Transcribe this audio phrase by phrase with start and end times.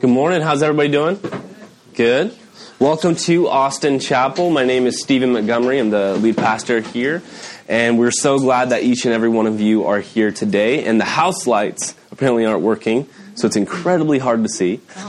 [0.00, 0.40] Good morning.
[0.40, 1.20] How's everybody doing?
[1.92, 2.34] Good.
[2.78, 4.48] Welcome to Austin Chapel.
[4.48, 5.78] My name is Stephen Montgomery.
[5.78, 7.22] I'm the lead pastor here.
[7.68, 10.84] And we're so glad that each and every one of you are here today.
[10.86, 14.80] And the house lights apparently aren't working, so it's incredibly hard to see.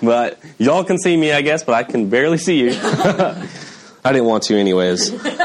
[0.00, 2.70] but y'all can see me, I guess, but I can barely see you.
[2.80, 3.48] I
[4.04, 5.10] didn't want to, anyways.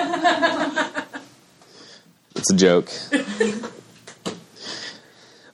[2.38, 2.92] It's a joke.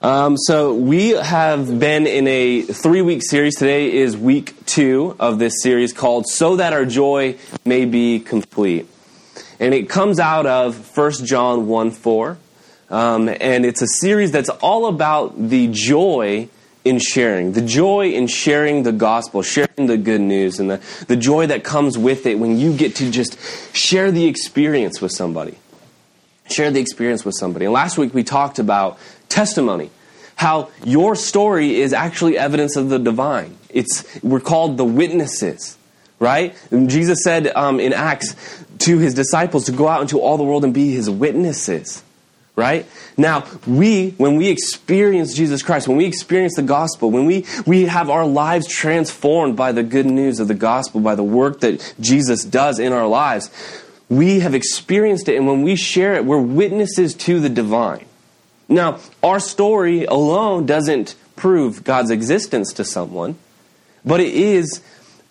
[0.01, 3.55] Um, so we have been in a three-week series.
[3.55, 8.87] Today is week two of this series called "So That Our Joy May Be Complete,"
[9.59, 12.39] and it comes out of 1 John one four,
[12.89, 16.49] um, and it's a series that's all about the joy
[16.83, 21.15] in sharing, the joy in sharing the gospel, sharing the good news, and the, the
[21.15, 23.37] joy that comes with it when you get to just
[23.75, 25.59] share the experience with somebody.
[26.49, 27.65] Share the experience with somebody.
[27.65, 28.97] And last week we talked about
[29.31, 29.89] testimony.
[30.35, 33.57] How your story is actually evidence of the divine.
[33.69, 35.77] It's we're called the witnesses,
[36.19, 36.55] right?
[36.71, 38.35] And Jesus said um, in Acts
[38.79, 42.03] to his disciples to go out into all the world and be his witnesses,
[42.55, 42.87] right?
[43.17, 47.85] Now we, when we experience Jesus Christ, when we experience the gospel, when we we
[47.85, 51.93] have our lives transformed by the good news of the gospel, by the work that
[51.99, 53.51] Jesus does in our lives,
[54.09, 58.05] we have experienced it, and when we share it, we're witnesses to the divine.
[58.71, 63.35] Now, our story alone doesn't prove God's existence to someone,
[64.05, 64.81] but it is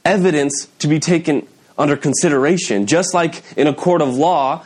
[0.04, 1.46] evidence to be taken
[1.78, 2.86] under consideration.
[2.86, 4.62] Just like in a court of law,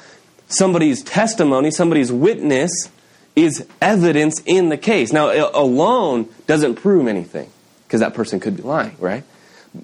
[0.48, 2.90] somebody's testimony, somebody's witness
[3.36, 5.12] is evidence in the case.
[5.12, 7.50] Now, alone doesn't prove anything
[7.86, 9.22] because that person could be lying, right?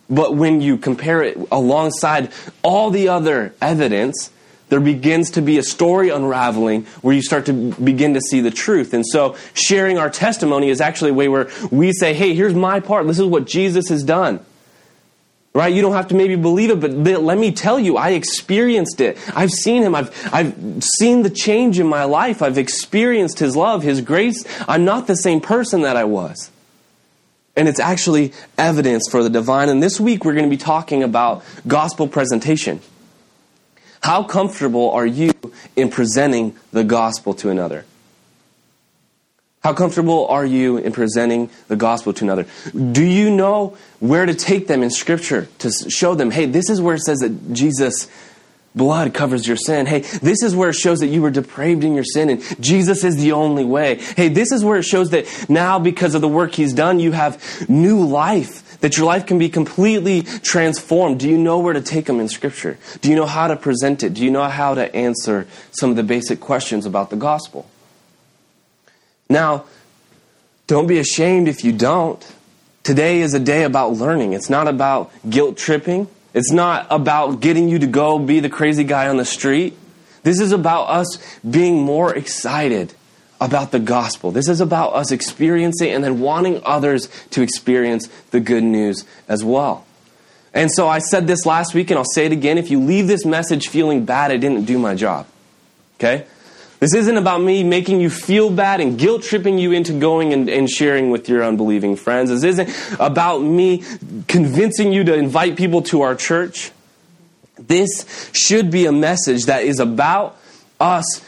[0.08, 2.32] But when you compare it alongside
[2.62, 4.30] all the other evidence,
[4.70, 8.50] there begins to be a story unraveling where you start to begin to see the
[8.50, 8.94] truth.
[8.94, 12.80] And so sharing our testimony is actually a way where we say, hey, here's my
[12.80, 13.06] part.
[13.06, 14.40] This is what Jesus has done.
[15.52, 15.74] Right?
[15.74, 19.18] You don't have to maybe believe it, but let me tell you, I experienced it.
[19.36, 19.96] I've seen him.
[19.96, 20.54] I've, I've
[20.84, 22.40] seen the change in my life.
[22.40, 24.44] I've experienced his love, his grace.
[24.68, 26.52] I'm not the same person that I was.
[27.56, 29.68] And it's actually evidence for the divine.
[29.68, 32.80] And this week we're going to be talking about gospel presentation.
[34.02, 35.32] How comfortable are you
[35.76, 37.84] in presenting the gospel to another?
[39.62, 42.46] How comfortable are you in presenting the gospel to another?
[42.74, 46.80] Do you know where to take them in Scripture to show them, hey, this is
[46.80, 48.08] where it says that Jesus'
[48.74, 49.86] blood covers your sin.
[49.86, 53.04] Hey, this is where it shows that you were depraved in your sin and Jesus
[53.04, 53.96] is the only way.
[54.16, 57.12] Hey, this is where it shows that now, because of the work He's done, you
[57.12, 61.20] have new life that your life can be completely transformed.
[61.20, 62.78] Do you know where to take them in Scripture?
[63.00, 64.14] Do you know how to present it?
[64.14, 67.68] Do you know how to answer some of the basic questions about the gospel?
[69.28, 69.64] Now,
[70.66, 72.24] don't be ashamed if you don't.
[72.82, 74.32] Today is a day about learning.
[74.32, 76.08] It's not about guilt tripping.
[76.32, 79.76] It's not about getting you to go be the crazy guy on the street.
[80.22, 82.94] This is about us being more excited
[83.40, 84.30] about the gospel.
[84.30, 89.42] This is about us experiencing and then wanting others to experience the good news as
[89.42, 89.86] well.
[90.52, 92.58] And so I said this last week and I'll say it again.
[92.58, 95.26] If you leave this message feeling bad, I didn't do my job.
[95.98, 96.26] Okay?
[96.80, 100.48] This isn't about me making you feel bad and guilt tripping you into going and,
[100.48, 102.30] and, sharing with your unbelieving friends.
[102.30, 103.84] This isn't about me
[104.28, 106.72] convincing you to invite people to our church.
[107.58, 110.38] This should be a message that is about
[110.80, 111.22] us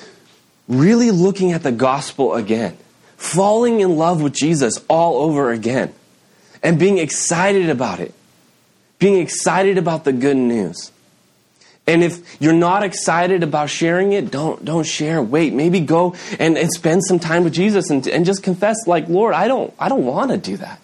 [0.69, 2.77] really looking at the gospel again,
[3.17, 5.93] falling in love with Jesus all over again,
[6.63, 8.15] and being excited about it,
[8.99, 10.93] being excited about the good news.
[11.85, 15.21] And if you're not excited about sharing it, don't, don't share.
[15.21, 19.09] Wait, maybe go and, and spend some time with Jesus and, and just confess, like,
[19.09, 20.81] Lord, I don't, I don't want to do that.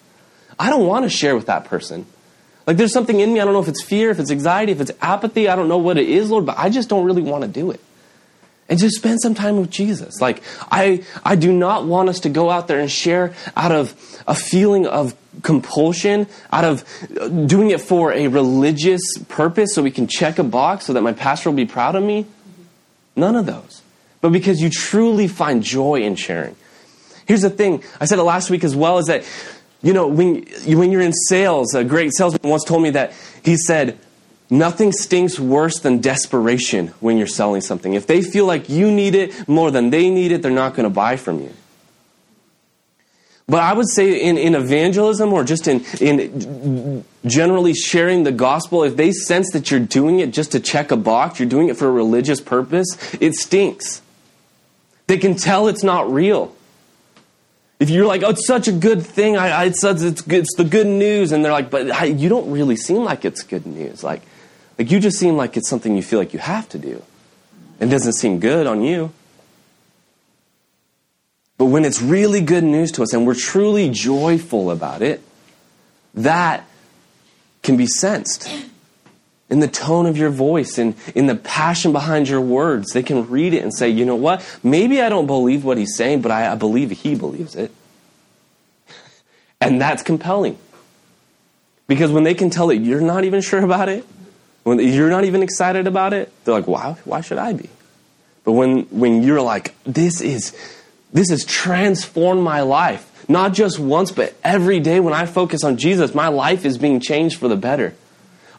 [0.59, 2.05] I don't want to share with that person.
[2.67, 3.39] Like, there's something in me.
[3.39, 5.47] I don't know if it's fear, if it's anxiety, if it's apathy.
[5.47, 7.71] I don't know what it is, Lord, but I just don't really want to do
[7.71, 7.79] it
[8.69, 10.21] and just spend some time with Jesus.
[10.21, 13.95] Like, I, I do not want us to go out there and share out of
[14.27, 16.83] a feeling of compulsion, out of
[17.19, 21.01] uh, doing it for a religious purpose so we can check a box so that
[21.01, 22.27] my pastor will be proud of me.
[23.15, 23.81] None of those.
[24.21, 26.55] But because you truly find joy in sharing.
[27.25, 29.23] Here's the thing I said it last week as well is that,
[29.81, 33.13] you know, when, when you're in sales, a great salesman once told me that
[33.43, 33.97] he said,
[34.49, 37.93] Nothing stinks worse than desperation when you're selling something.
[37.93, 40.85] If they feel like you need it more than they need it, they're not going
[40.85, 41.53] to buy from you.
[43.47, 48.83] But I would say in, in evangelism or just in, in generally sharing the gospel,
[48.83, 51.75] if they sense that you're doing it just to check a box, you're doing it
[51.75, 52.87] for a religious purpose,
[53.19, 54.03] it stinks.
[55.07, 56.55] They can tell it's not real.
[57.79, 60.65] If you're like, oh, it's such a good thing, I, I it's, it's, it's the
[60.65, 64.03] good news, and they're like, but I, you don't really seem like it's good news.
[64.03, 64.21] Like,
[64.79, 67.03] like you just seem like it's something you feel like you have to do.
[67.81, 69.11] It doesn't seem good on you.
[71.57, 75.21] But when it's really good news to us and we're truly joyful about it,
[76.13, 76.65] that
[77.61, 78.49] can be sensed
[79.49, 82.93] in the tone of your voice and in the passion behind your words.
[82.93, 84.59] They can read it and say, you know what?
[84.63, 87.71] Maybe I don't believe what he's saying, but I, I believe he believes it.
[89.61, 90.57] And that's compelling.
[91.87, 94.05] Because when they can tell that you're not even sure about it,
[94.69, 97.69] when you're not even excited about it, they're like, why, why should I be?
[98.43, 100.55] But when, when you're like, this is,
[101.11, 105.77] this has transformed my life, not just once, but every day when I focus on
[105.77, 107.95] Jesus, my life is being changed for the better.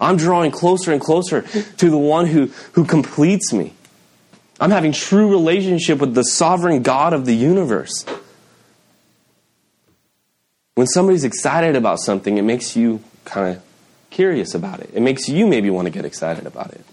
[0.01, 3.73] I'm drawing closer and closer to the one who, who completes me.
[4.59, 8.05] I'm having true relationship with the sovereign God of the universe.
[10.75, 13.62] When somebody's excited about something, it makes you kind of
[14.11, 14.91] curious about it.
[14.93, 16.85] It makes you maybe want to get excited about it.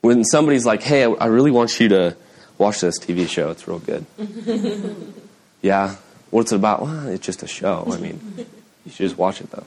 [0.00, 2.16] When somebody's like, hey, I really want you to
[2.58, 4.06] watch this TV show, it's real good.
[5.62, 5.96] yeah.
[6.30, 6.82] What's it about?
[6.82, 7.88] Well, it's just a show.
[7.90, 8.20] I mean,
[8.84, 9.66] you should just watch it though.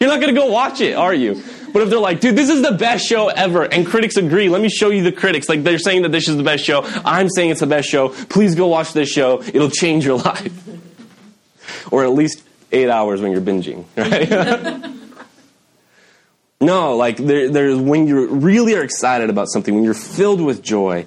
[0.00, 1.40] You're not going to go watch it, are you?
[1.72, 4.60] But if they're like, dude, this is the best show ever, and critics agree, let
[4.60, 5.48] me show you the critics.
[5.48, 6.82] Like, they're saying that this is the best show.
[7.04, 8.08] I'm saying it's the best show.
[8.08, 9.40] Please go watch this show.
[9.42, 10.52] It'll change your life.
[11.92, 14.94] or at least eight hours when you're binging, right?
[16.60, 20.62] no, like, there, there's when you really are excited about something, when you're filled with
[20.62, 21.06] joy,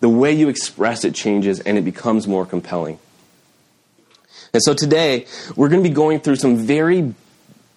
[0.00, 2.98] the way you express it changes and it becomes more compelling.
[4.52, 5.26] And so today,
[5.56, 7.14] we're going to be going through some very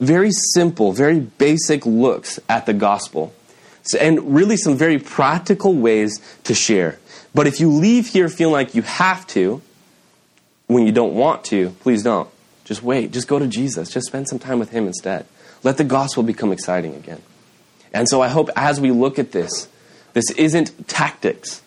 [0.01, 3.34] very simple, very basic looks at the gospel.
[4.00, 7.00] And really some very practical ways to share.
[7.34, 9.62] But if you leave here feeling like you have to,
[10.68, 12.30] when you don't want to, please don't.
[12.71, 13.12] Just wait.
[13.12, 13.89] Just go to Jesus.
[13.89, 15.25] Just spend some time with Him instead.
[15.62, 17.21] Let the gospel become exciting again.
[17.94, 19.68] And so I hope as we look at this,
[20.13, 21.62] this isn't tactics.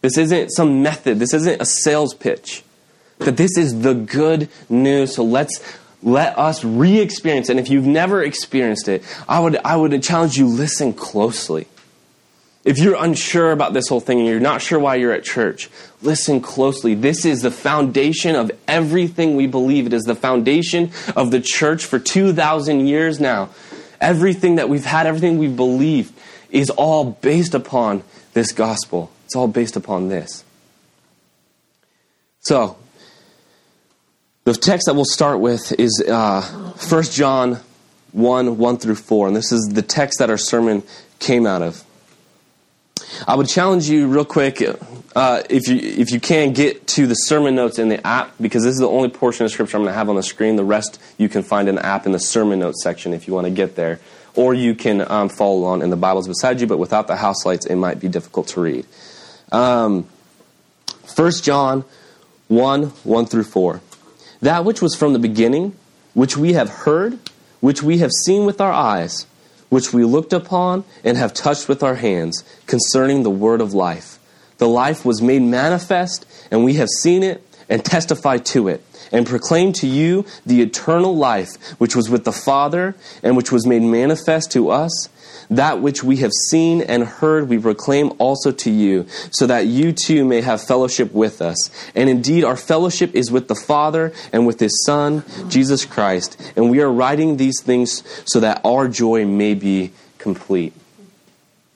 [0.00, 1.20] This isn't some method.
[1.20, 2.64] This isn't a sales pitch.
[3.18, 5.14] That this is the good news.
[5.14, 5.62] So let's
[6.02, 7.52] let us re-experience it.
[7.52, 11.68] And if you've never experienced it, I would, I would challenge you, listen closely.
[12.62, 15.70] If you're unsure about this whole thing and you're not sure why you're at church,
[16.02, 16.94] listen closely.
[16.94, 19.86] This is the foundation of everything we believe.
[19.86, 23.48] It is the foundation of the church for 2,000 years now.
[23.98, 26.12] Everything that we've had, everything we've believed
[26.50, 28.02] is all based upon
[28.34, 29.10] this gospel.
[29.24, 30.44] It's all based upon this.
[32.40, 32.76] So,
[34.44, 37.60] the text that we'll start with is uh, 1 John
[38.12, 40.82] 1 1 through 4, and this is the text that our sermon
[41.18, 41.84] came out of.
[43.26, 44.62] I would challenge you real quick,
[45.16, 48.62] uh, if you if you can get to the sermon notes in the app, because
[48.62, 50.56] this is the only portion of scripture I'm going to have on the screen.
[50.56, 53.34] The rest you can find in the app in the sermon notes section if you
[53.34, 54.00] want to get there,
[54.34, 56.66] or you can um, follow along in the Bibles beside you.
[56.66, 58.86] But without the house lights, it might be difficult to read.
[59.52, 60.06] Um,
[61.16, 61.84] 1 John
[62.48, 63.80] 1 1 through 4.
[64.42, 65.76] That which was from the beginning,
[66.14, 67.18] which we have heard,
[67.60, 69.26] which we have seen with our eyes,
[69.70, 74.18] which we looked upon and have touched with our hands, concerning the word of life.
[74.58, 79.26] The life was made manifest, and we have seen it and testified to it, and
[79.26, 83.82] proclaim to you the eternal life which was with the Father, and which was made
[83.82, 85.08] manifest to us.
[85.50, 89.92] That which we have seen and heard, we proclaim also to you, so that you
[89.92, 91.70] too may have fellowship with us.
[91.94, 96.40] And indeed, our fellowship is with the Father and with His Son, Jesus Christ.
[96.54, 100.72] And we are writing these things so that our joy may be complete.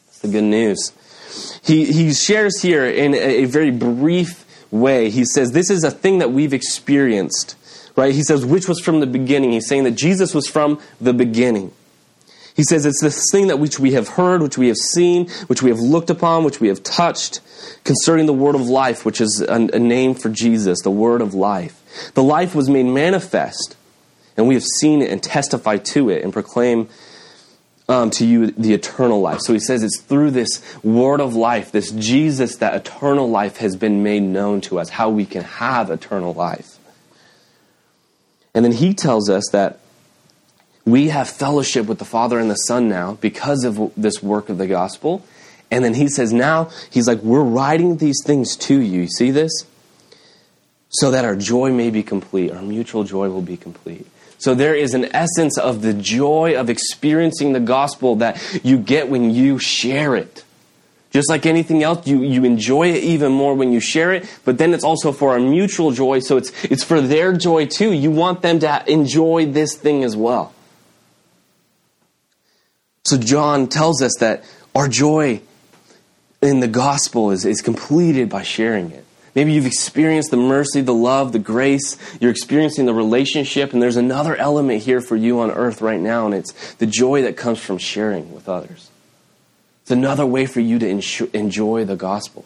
[0.08, 0.92] It's the good news.
[1.62, 5.10] He, he shares here in a, a very brief way.
[5.10, 7.56] He says, This is a thing that we've experienced,
[7.96, 8.14] right?
[8.14, 9.52] He says, which was from the beginning.
[9.52, 11.72] He's saying that Jesus was from the beginning.
[12.54, 15.60] He says it's this thing that which we have heard, which we have seen, which
[15.60, 17.40] we have looked upon, which we have touched,
[17.82, 21.34] concerning the word of life, which is a, a name for Jesus, the word of
[21.34, 22.12] life.
[22.14, 23.76] The life was made manifest,
[24.36, 26.88] and we have seen it and testified to it and proclaim
[27.88, 29.40] um, to you the eternal life.
[29.40, 33.74] So he says it's through this word of life, this Jesus, that eternal life has
[33.76, 36.78] been made known to us, how we can have eternal life.
[38.54, 39.80] And then he tells us that
[40.84, 44.58] we have fellowship with the Father and the Son now because of this work of
[44.58, 45.24] the gospel.
[45.70, 49.02] And then he says, now, he's like, we're writing these things to you.
[49.02, 49.66] You see this?
[50.90, 54.06] So that our joy may be complete, our mutual joy will be complete.
[54.38, 59.08] So there is an essence of the joy of experiencing the gospel that you get
[59.08, 60.44] when you share it.
[61.10, 64.58] Just like anything else, you, you enjoy it even more when you share it, but
[64.58, 67.92] then it's also for our mutual joy, so it's, it's for their joy too.
[67.92, 70.52] You want them to enjoy this thing as well.
[73.04, 74.44] So John tells us that
[74.74, 75.42] our joy
[76.40, 79.04] in the gospel is, is completed by sharing it.
[79.34, 81.98] Maybe you've experienced the mercy, the love, the grace.
[82.20, 86.26] You're experiencing the relationship, and there's another element here for you on earth right now,
[86.26, 88.90] and it's the joy that comes from sharing with others.
[89.82, 92.44] It's another way for you to enjoy the gospel.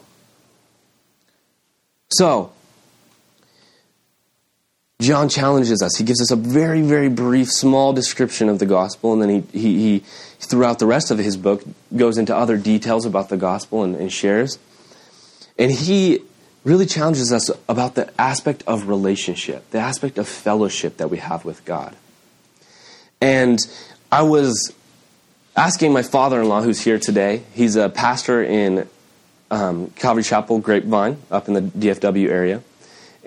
[2.11, 2.53] So,
[5.01, 5.97] John challenges us.
[5.97, 9.59] He gives us a very, very brief, small description of the gospel, and then he,
[9.59, 9.99] he, he
[10.41, 11.63] throughout the rest of his book,
[11.97, 14.59] goes into other details about the gospel and, and shares.
[15.57, 16.25] And he
[16.65, 21.45] really challenges us about the aspect of relationship, the aspect of fellowship that we have
[21.45, 21.95] with God.
[23.21, 23.61] And
[24.11, 24.75] I was
[25.57, 28.89] asking my father in law, who's here today, he's a pastor in
[29.51, 32.63] um, Calvary Chapel, Grapevine, up in the DFW area.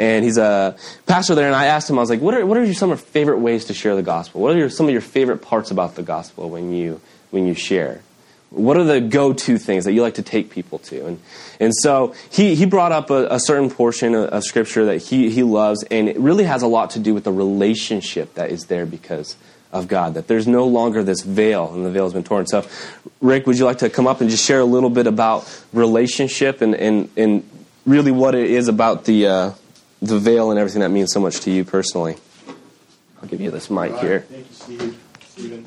[0.01, 2.57] And he's a pastor there, and I asked him, I was like, what are, what
[2.57, 4.41] are some of your favorite ways to share the gospel?
[4.41, 7.53] What are your, some of your favorite parts about the gospel when you, when you
[7.53, 8.01] share?
[8.49, 11.05] What are the go to things that you like to take people to?
[11.05, 11.19] And,
[11.59, 15.29] and so he, he brought up a, a certain portion of, of, scripture that he,
[15.29, 18.65] he loves, and it really has a lot to do with the relationship that is
[18.65, 19.37] there because
[19.71, 22.47] of God, that there's no longer this veil, and the veil has been torn.
[22.47, 22.65] So,
[23.21, 26.61] Rick, would you like to come up and just share a little bit about relationship
[26.61, 27.47] and, and, and
[27.85, 29.51] really what it is about the, uh,
[30.01, 32.17] the veil and everything that means so much to you personally?
[33.21, 34.01] I'll give you this mic right.
[34.01, 34.19] here.
[34.21, 34.99] Thank you, Steve.
[35.27, 35.65] Stephen.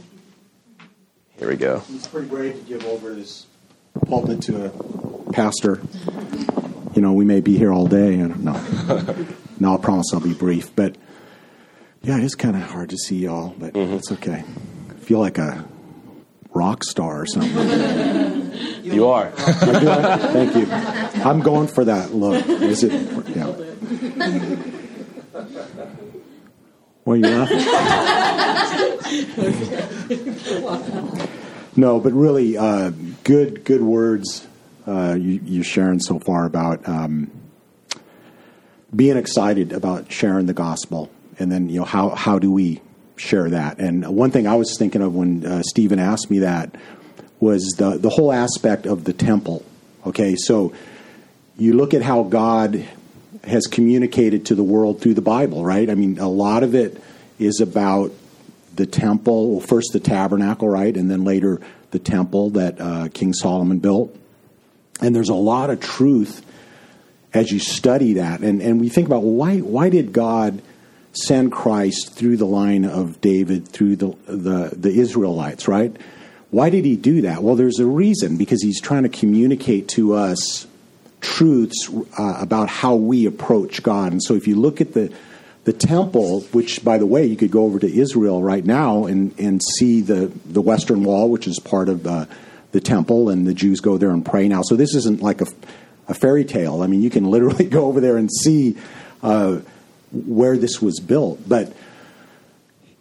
[1.38, 1.82] Here we go.
[1.90, 3.46] It's pretty great to give over this
[4.06, 5.80] pulpit to a pastor.
[6.94, 8.52] You know, we may be here all day, and no,
[9.60, 10.74] no, I promise I'll be brief.
[10.74, 10.96] But
[12.02, 13.94] yeah, it's kind of hard to see y'all, but mm-hmm.
[13.94, 14.44] it's okay.
[14.90, 15.64] I feel like a
[16.52, 18.42] rock star or something.
[18.82, 19.30] you are.
[19.30, 20.66] Thank you.
[21.22, 22.46] I'm going for that look.
[22.46, 22.92] Is it?
[23.34, 23.46] Yeah.
[27.04, 27.58] What are you laughing?
[31.76, 32.90] no, but really, uh,
[33.24, 34.46] good good words
[34.86, 37.30] uh, you, you're sharing so far about um,
[38.94, 42.80] being excited about sharing the gospel and then you know how how do we
[43.16, 43.78] share that?
[43.78, 46.74] And one thing I was thinking of when uh, Stephen asked me that
[47.44, 49.62] was the the whole aspect of the temple.
[50.06, 50.72] Okay, so
[51.56, 52.86] you look at how God
[53.44, 55.88] has communicated to the world through the Bible, right?
[55.90, 57.00] I mean, a lot of it
[57.38, 58.12] is about
[58.74, 61.60] the temple, well, first the tabernacle, right, and then later
[61.90, 64.16] the temple that uh, King Solomon built.
[65.00, 66.44] And there's a lot of truth
[67.34, 70.62] as you study that, and and we think about why why did God
[71.14, 75.96] send Christ through the line of David, through the, the, the Israelites, right?
[76.54, 77.42] Why did he do that?
[77.42, 80.68] Well, there's a reason because he's trying to communicate to us
[81.20, 84.12] truths uh, about how we approach God.
[84.12, 85.12] And so if you look at the
[85.64, 89.36] the temple, which by the way, you could go over to Israel right now and,
[89.36, 92.26] and see the, the Western Wall, which is part of uh,
[92.70, 94.62] the temple, and the Jews go there and pray now.
[94.62, 95.46] So this isn't like a,
[96.06, 96.82] a fairy tale.
[96.82, 98.76] I mean, you can literally go over there and see
[99.24, 99.58] uh,
[100.12, 101.40] where this was built.
[101.48, 101.72] But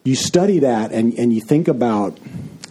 [0.03, 2.17] you study that and, and you think about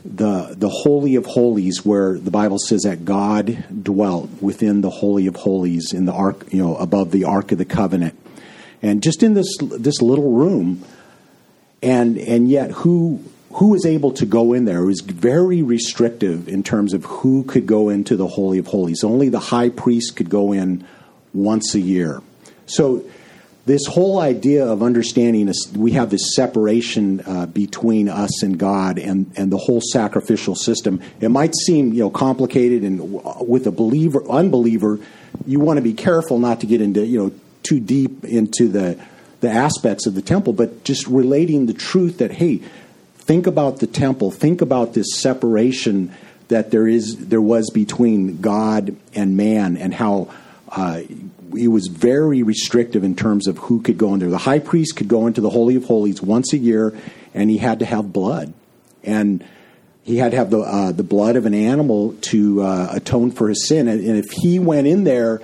[0.04, 5.26] the the holy of holies where the Bible says that God dwelt within the holy
[5.26, 8.18] of holies in the ark you know above the ark of the covenant.
[8.82, 10.85] And just in this this little room
[11.82, 13.23] and and yet who
[13.54, 14.80] who was able to go in there?
[14.80, 19.04] It was very restrictive in terms of who could go into the holy of holies.
[19.04, 20.87] Only the high priest could go in
[21.35, 22.23] once a year.
[22.66, 23.04] So
[23.64, 28.99] this whole idea of understanding this, we have this separation uh, between us and God
[28.99, 31.00] and, and the whole sacrificial system.
[31.21, 34.99] It might seem you know complicated, and with a believer, unbeliever,
[35.47, 38.99] you want to be careful not to get into you know too deep into the
[39.40, 42.61] the aspects of the temple, but just relating the truth that hey,
[43.14, 46.12] think about the temple, think about this separation
[46.49, 50.28] that there is there was between God and man, and how.
[50.75, 51.02] Uh,
[51.56, 54.30] it was very restrictive in terms of who could go in there.
[54.30, 56.97] The high priest could go into the Holy of Holies once a year,
[57.35, 58.52] and he had to have blood.
[59.04, 59.44] And
[60.04, 63.49] he had to have the, uh, the blood of an animal to uh, atone for
[63.49, 63.88] his sin.
[63.88, 65.40] And, and if he went in there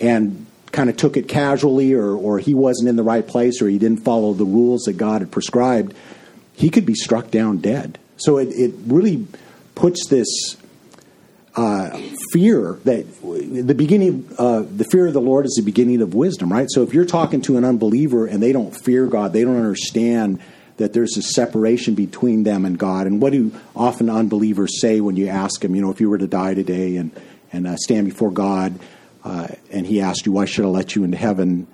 [0.00, 3.68] and kind of took it casually, or, or he wasn't in the right place, or
[3.68, 5.94] he didn't follow the rules that God had prescribed,
[6.54, 7.98] he could be struck down dead.
[8.16, 9.26] So it, it really
[9.74, 10.56] puts this
[11.56, 11.96] uh,
[12.32, 16.52] fear that the beginning, uh, the fear of the Lord is the beginning of wisdom,
[16.52, 16.66] right?
[16.68, 20.40] So if you're talking to an unbeliever and they don't fear God, they don't understand
[20.76, 23.06] that there's a separation between them and God.
[23.06, 26.18] And what do often unbelievers say when you ask them, you know, if you were
[26.18, 27.12] to die today and
[27.52, 28.80] and uh, stand before God,
[29.22, 31.68] uh, and He asked you, "Why should I let you into heaven?"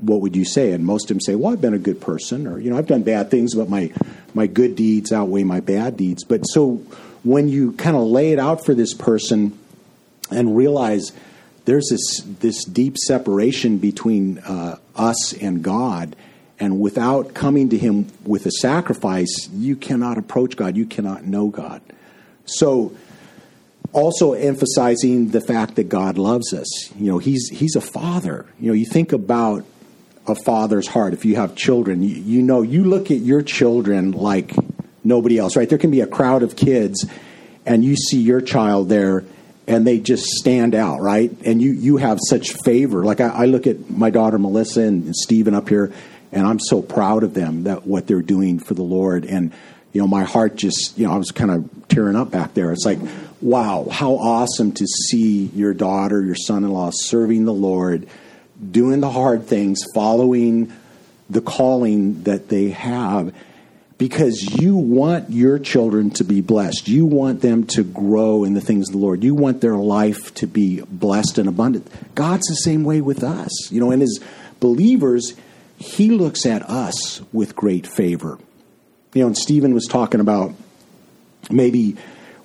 [0.00, 0.72] What would you say?
[0.72, 2.86] And most of them say, "Well, I've been a good person, or you know, I've
[2.86, 3.90] done bad things, but my
[4.34, 6.82] my good deeds outweigh my bad deeds." But so
[7.26, 9.58] when you kind of lay it out for this person
[10.30, 11.12] and realize
[11.64, 16.14] there's this this deep separation between uh, us and God,
[16.60, 20.76] and without coming to Him with a sacrifice, you cannot approach God.
[20.76, 21.82] You cannot know God.
[22.44, 22.96] So
[23.92, 26.94] also emphasizing the fact that God loves us.
[26.94, 28.46] You know, he's he's a father.
[28.60, 29.64] You know, you think about
[30.28, 31.12] a father's heart.
[31.12, 34.54] If you have children, you, you know, you look at your children like
[35.06, 35.68] nobody else, right?
[35.68, 37.06] There can be a crowd of kids,
[37.64, 39.24] and you see your child there,
[39.66, 41.30] and they just stand out, right?
[41.44, 43.04] And you you have such favor.
[43.04, 45.92] Like I, I look at my daughter Melissa and Stephen up here,
[46.32, 49.52] and I'm so proud of them that what they're doing for the Lord and
[49.96, 52.70] you know, my heart just, you know, I was kind of tearing up back there.
[52.70, 52.98] It's like,
[53.40, 58.06] wow, how awesome to see your daughter, your son in law serving the Lord,
[58.70, 60.70] doing the hard things, following
[61.30, 63.34] the calling that they have,
[63.98, 66.88] because you want your children to be blessed.
[66.88, 69.24] You want them to grow in the things of the Lord.
[69.24, 71.90] You want their life to be blessed and abundant.
[72.14, 73.70] God's the same way with us.
[73.72, 74.20] You know, and as
[74.60, 75.34] believers,
[75.78, 78.38] He looks at us with great favor
[79.16, 80.54] you know, and Stephen was talking about
[81.50, 81.96] maybe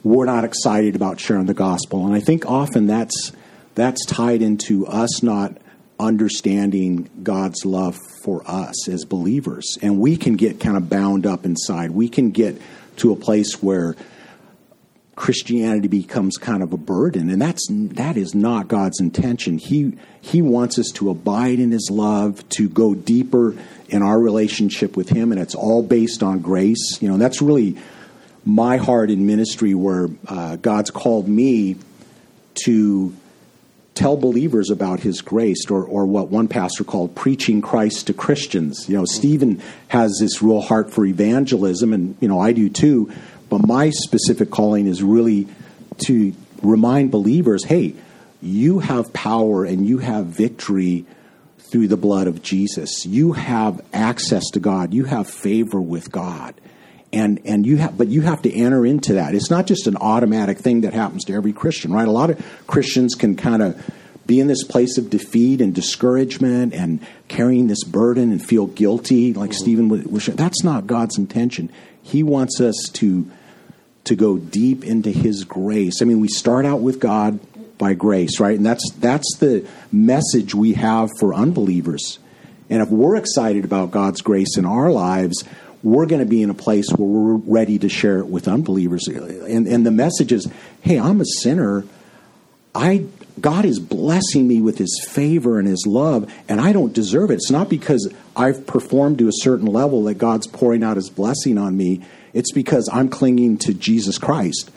[0.04, 3.34] we're not excited about sharing the gospel, and I think often that's
[3.76, 5.58] that's tied into us not
[6.02, 11.46] understanding God's love for us as believers, and we can get kind of bound up
[11.46, 11.92] inside.
[11.92, 12.62] We can get
[12.98, 13.96] to a place where
[15.16, 19.58] Christianity becomes kind of a burden, and that's that is not God's intention.
[19.58, 23.56] He He wants us to abide in His love, to go deeper
[23.90, 27.02] in our relationship with Him, and it's all based on grace.
[27.02, 27.78] You know, that's really
[28.44, 31.76] my heart in ministry, where uh, God's called me
[32.66, 33.14] to
[34.02, 38.90] tell believers about His grace, or, or what one pastor called preaching Christ to Christians.
[38.90, 43.12] You know, Stephen has this real heart for evangelism, and you know, I do too.
[43.50, 45.48] But my specific calling is really
[46.06, 47.94] to remind believers, hey,
[48.42, 51.06] you have power and you have victory
[51.60, 53.06] through the blood of Jesus.
[53.06, 54.96] You have access to God.
[54.96, 56.56] You have favor with God.
[57.14, 59.36] And and you have but you have to enter into that.
[59.36, 62.08] It's not just an automatic thing that happens to every Christian, right?
[62.08, 63.92] A lot of Christians can kind of
[64.26, 69.34] be in this place of defeat and discouragement and carrying this burden and feel guilty
[69.34, 69.58] like mm-hmm.
[69.58, 71.70] Stephen was that's not God's intention.
[72.02, 73.30] He wants us to
[74.06, 76.02] to go deep into his grace.
[76.02, 77.40] I mean, we start out with God
[77.78, 78.56] by grace, right?
[78.56, 82.20] And that's that's the message we have for unbelievers.
[82.70, 85.44] And if we're excited about God's grace in our lives,
[85.84, 89.08] we're going to be in a place where we're ready to share it with unbelievers.
[89.08, 90.48] And, and the message is,
[90.82, 91.86] hey, I'm a sinner.
[92.74, 93.06] I
[93.40, 97.36] God is blessing me with his favor and his love, and I don't deserve it.
[97.36, 101.58] It's not because I've performed to a certain level that God's pouring out his blessing
[101.58, 102.02] on me.
[102.34, 104.70] It's because I'm clinging to Jesus Christ.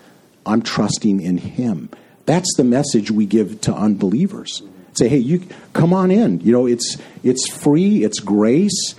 [0.47, 1.91] I'm trusting in him.
[2.27, 4.63] That's the message we give to unbelievers.
[4.95, 6.41] Say, hey, you come on in.
[6.41, 8.95] You know, it's it's free, it's grace,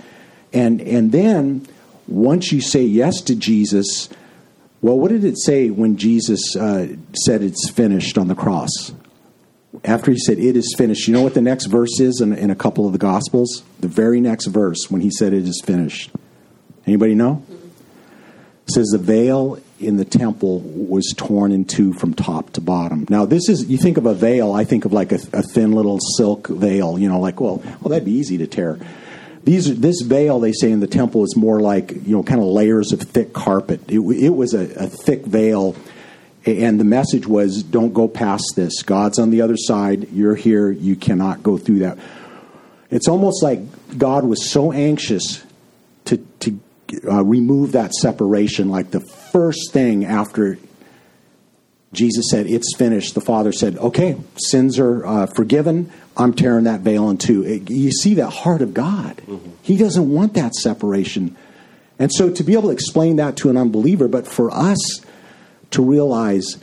[0.52, 1.66] and and then
[2.08, 4.08] once you say yes to Jesus,
[4.80, 8.92] well, what did it say when Jesus uh, said it's finished on the cross?
[9.84, 12.50] After he said it is finished, you know what the next verse is in, in
[12.50, 13.62] a couple of the Gospels?
[13.80, 16.10] The very next verse when he said it is finished.
[16.86, 17.44] Anybody know?
[18.66, 23.06] It says the veil in the temple was torn in two from top to bottom.
[23.10, 25.72] Now, this is, you think of a veil, I think of like a, a thin
[25.72, 28.78] little silk veil, you know, like, well, well, that'd be easy to tear.
[29.46, 32.46] These, this veil, they say in the temple, is more like, you know, kind of
[32.46, 33.80] layers of thick carpet.
[33.86, 35.76] It, it was a, a thick veil,
[36.44, 38.82] and the message was don't go past this.
[38.82, 40.08] God's on the other side.
[40.10, 40.72] You're here.
[40.72, 41.96] You cannot go through that.
[42.90, 43.60] It's almost like
[43.96, 45.44] God was so anxious
[46.06, 46.60] to, to
[47.08, 48.68] uh, remove that separation.
[48.68, 50.58] Like the first thing after
[51.92, 55.92] Jesus said, It's finished, the Father said, Okay, sins are uh, forgiven.
[56.16, 57.44] I'm tearing that veil in two.
[57.44, 59.16] It, you see that heart of God.
[59.18, 59.50] Mm-hmm.
[59.62, 61.36] He doesn't want that separation.
[61.98, 65.00] And so to be able to explain that to an unbeliever, but for us
[65.72, 66.58] to realize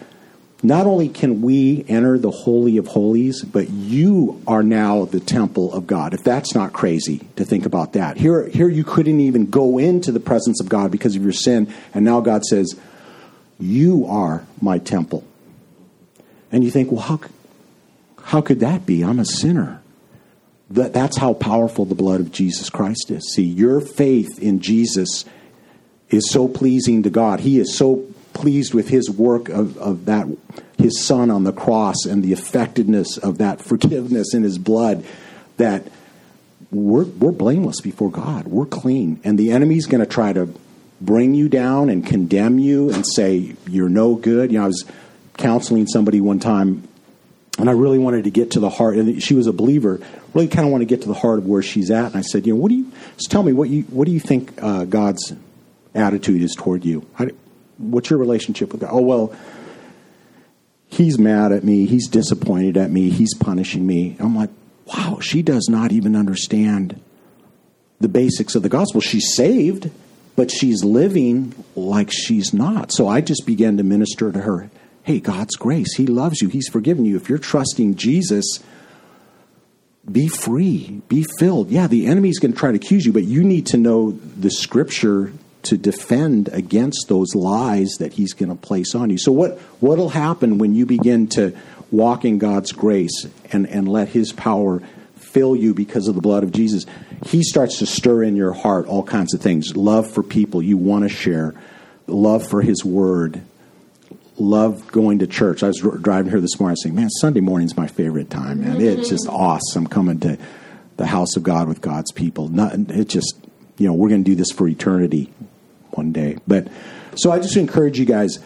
[0.66, 5.74] not only can we enter the Holy of Holies, but you are now the temple
[5.74, 6.14] of God.
[6.14, 8.16] If that's not crazy to think about that.
[8.16, 11.72] Here, here you couldn't even go into the presence of God because of your sin,
[11.94, 12.80] and now God says,
[13.60, 15.26] You are my temple.
[16.50, 17.20] And you think, well, how,
[18.24, 19.04] how could that be?
[19.04, 19.82] I'm a sinner.
[20.70, 23.34] That, that's how powerful the blood of Jesus Christ is.
[23.34, 25.26] See, your faith in Jesus
[26.10, 27.42] is so pleasing to God.
[27.42, 30.28] He is so pleased with his work of, of that
[30.78, 35.06] his son on the cross and the effectiveness of that forgiveness in his blood
[35.58, 35.88] that
[36.72, 38.48] we're, we're blameless before God.
[38.48, 39.22] We're clean.
[39.24, 40.50] And the enemy's going to try to
[41.00, 44.52] bring you down and condemn you and say, you're no good.
[44.52, 44.86] You know, I was
[45.38, 46.88] counseling somebody one time
[47.60, 48.96] and I really wanted to get to the heart.
[48.98, 50.02] And she was a believer.
[50.34, 52.08] Really, kind of want to get to the heart of where she's at.
[52.08, 52.92] And I said, you know, what do you?
[53.18, 55.34] Just tell me what you what do you think uh, God's
[55.94, 57.08] attitude is toward you?
[57.14, 57.28] How,
[57.78, 58.90] what's your relationship with God?
[58.92, 59.36] Oh well,
[60.88, 61.88] He's mad at me.
[61.88, 63.10] He's disappointed at me.
[63.10, 64.16] He's punishing me.
[64.20, 64.52] I'm like,
[64.86, 65.18] wow.
[65.22, 67.02] She does not even understand
[68.00, 69.02] the basics of the gospel.
[69.02, 69.90] She's saved,
[70.36, 72.92] but she's living like she's not.
[72.92, 74.70] So I just began to minister to her
[75.04, 77.16] hey, God's grace, He loves you, He's forgiven you.
[77.16, 78.60] If you're trusting Jesus,
[80.10, 81.70] be free, be filled.
[81.70, 84.52] Yeah, the enemy's going to try to accuse you, but you need to know the
[84.52, 85.32] scripture
[85.64, 89.18] to defend against those lies that he's going to place on you.
[89.18, 91.56] So what what'll happen when you begin to
[91.90, 94.82] walk in God's grace and and let his power
[95.16, 96.86] fill you because of the blood of Jesus?
[97.26, 99.76] He starts to stir in your heart all kinds of things.
[99.78, 101.56] Love for people you want to share,
[102.08, 103.42] love for his word,
[104.38, 105.64] love going to church.
[105.64, 106.76] I was driving here this morning.
[106.78, 108.82] Saying, man, Sunday morning's my favorite time, man.
[108.82, 110.38] It's just awesome coming to
[110.98, 112.48] the house of God with God's people.
[112.50, 112.76] Not,
[113.08, 113.36] just,
[113.78, 115.32] you know, we're going to do this for eternity
[115.92, 116.38] one day.
[116.48, 116.68] But
[117.16, 118.40] so I just encourage you guys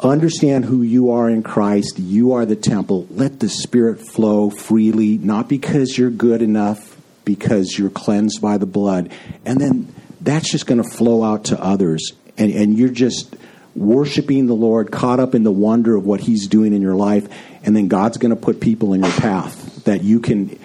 [0.00, 1.98] understand who you are in Christ.
[1.98, 3.06] You are the temple.
[3.10, 8.66] Let the Spirit flow freely, not because you're good enough, because you're cleansed by the
[8.66, 9.12] blood.
[9.44, 12.12] And then that's just going to flow out to others.
[12.38, 13.36] And, and you're just
[13.80, 17.26] worshiping the Lord, caught up in the wonder of what He's doing in your life,
[17.64, 20.58] and then God's going to put people in your path that you can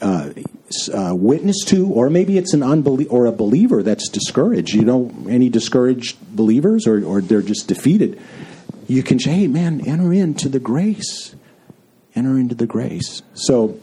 [0.00, 0.30] uh,
[0.92, 4.72] uh, witness to, or maybe it's an unbeliever or a believer that's discouraged.
[4.72, 8.20] You know, any discouraged believers, or, or they're just defeated.
[8.88, 11.34] You can say, "Hey, man, enter into the grace.
[12.14, 13.78] Enter into the grace." So,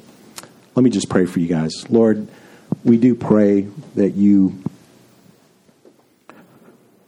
[0.75, 2.27] let me just pray for you guys, Lord.
[2.83, 4.61] We do pray that you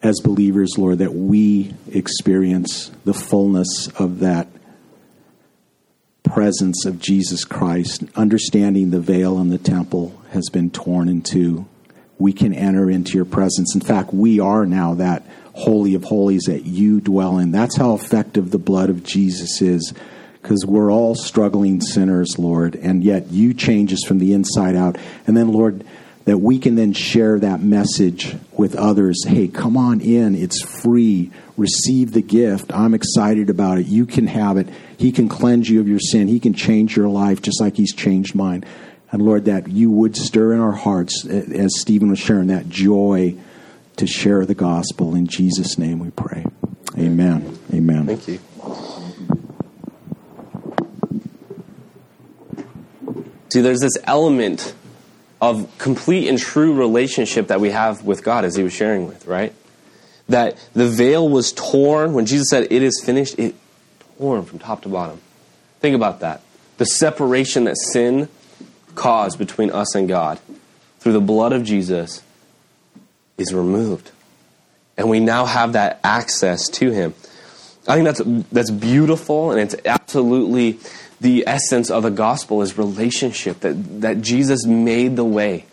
[0.02, 4.48] as believers, Lord, that we experience the fullness of that
[6.24, 11.68] presence of Jesus Christ, understanding the veil in the temple has been torn in two.
[12.18, 13.74] We can enter into your presence.
[13.74, 17.52] In fact, we are now that holy of holies that you dwell in.
[17.52, 19.94] That's how effective the blood of Jesus is
[20.42, 24.98] because we're all struggling sinners, Lord, and yet you change us from the inside out.
[25.28, 25.84] And then, Lord,
[26.30, 29.26] that we can then share that message with others.
[29.26, 30.36] Hey, come on in.
[30.36, 31.32] It's free.
[31.58, 32.72] Receive the gift.
[32.72, 33.88] I'm excited about it.
[33.88, 34.70] You can have it.
[34.96, 36.28] He can cleanse you of your sin.
[36.28, 38.64] He can change your life just like He's changed mine.
[39.12, 43.36] And Lord, that you would stir in our hearts, as Stephen was sharing, that joy
[43.96, 45.16] to share the gospel.
[45.16, 46.46] In Jesus' name we pray.
[46.96, 47.58] Amen.
[47.74, 48.06] Amen.
[48.06, 48.40] Thank you.
[53.50, 54.76] See, there's this element
[55.42, 59.26] of complete and true relationship that we have with God, as he was sharing with,
[59.26, 59.54] right?
[60.28, 62.14] That the veil was torn.
[62.14, 63.56] When Jesus said, It is finished, it
[64.18, 65.22] torn from top to bottom.
[65.80, 66.42] Think about that.
[66.78, 68.30] The separation that sin
[68.96, 70.40] caused between us and God
[71.00, 72.22] through the blood of Jesus
[73.38, 74.12] is removed.
[74.98, 77.14] And we now have that access to him.
[77.88, 78.22] I think that's
[78.52, 80.80] that's beautiful and it's absolutely
[81.22, 85.66] the essence of the gospel is relationship, that, that Jesus made the way.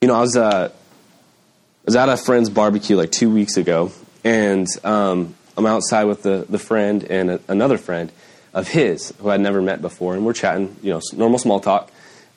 [0.00, 3.92] You know, I was, uh, I was at a friend's barbecue like two weeks ago,
[4.22, 8.10] and um, I'm outside with the, the friend and a, another friend
[8.52, 11.90] of his who I'd never met before, and we're chatting, you know, normal small talk.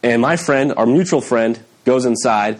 [0.03, 2.59] And my friend, our mutual friend, goes inside,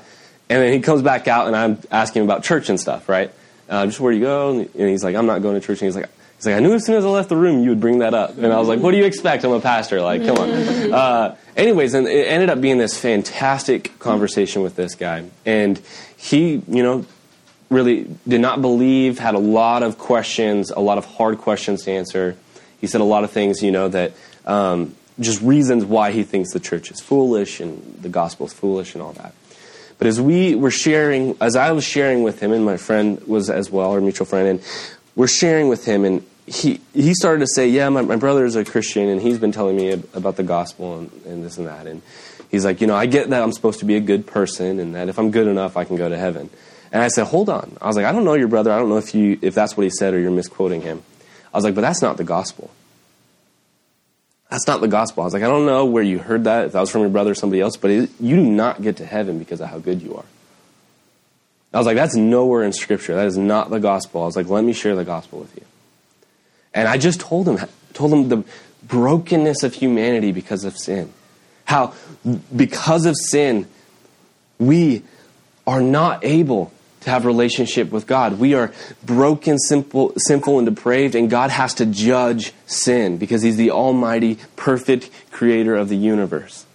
[0.50, 3.32] and then he comes back out, and I'm asking him about church and stuff, right?
[3.70, 5.96] Uh, just where you go, and he's like, I'm not going to church, and he's
[5.96, 8.00] like, He's like, I knew as soon as I left the room you would bring
[8.00, 8.38] that up.
[8.38, 9.44] And I was like, what do you expect?
[9.44, 10.02] I'm a pastor.
[10.02, 10.94] Like, come on.
[10.94, 15.26] Uh, anyways, and it ended up being this fantastic conversation with this guy.
[15.48, 15.82] And
[16.16, 17.06] he, you know,
[17.70, 21.92] really did not believe, had a lot of questions, a lot of hard questions to
[21.92, 22.38] answer.
[22.80, 24.14] He said a lot of things, you know, that
[24.46, 28.94] um, just reasons why he thinks the church is foolish and the gospel is foolish
[28.94, 29.34] and all that.
[29.98, 33.50] But as we were sharing, as I was sharing with him, and my friend was
[33.50, 34.62] as well, our mutual friend, and
[35.18, 38.56] we're sharing with him, and he he started to say, "Yeah, my, my brother is
[38.56, 41.88] a Christian, and he's been telling me about the gospel and, and this and that."
[41.88, 42.04] And
[42.50, 44.96] he's like, "You know, I get that I'm supposed to be a good person, and
[44.96, 46.52] that if I'm good enough, I can go to heaven."
[46.92, 48.72] And I said, "Hold on." I was like, "I don't know your brother.
[48.72, 51.02] I don't know if you if that's what he said or you're misquoting him."
[51.52, 52.70] I was like, "But that's not the gospel."
[54.50, 55.24] That's not the gospel.
[55.24, 57.10] I was like, I don't know where you heard that, if that was from your
[57.10, 59.78] brother or somebody else, but it, you do not get to heaven because of how
[59.78, 60.24] good you are.
[61.78, 63.14] I was like, that's nowhere in Scripture.
[63.14, 64.24] That is not the gospel.
[64.24, 65.64] I was like, let me share the gospel with you.
[66.74, 67.60] And I just told him,
[67.94, 68.44] told him the
[68.82, 71.14] brokenness of humanity because of sin.
[71.66, 71.94] How,
[72.56, 73.68] because of sin,
[74.58, 75.04] we
[75.68, 78.40] are not able to have relationship with God.
[78.40, 83.56] We are broken, simple, sinful, and depraved, and God has to judge sin because He's
[83.56, 86.66] the almighty, perfect creator of the universe.